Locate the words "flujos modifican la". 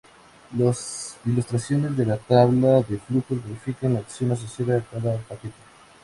2.97-3.99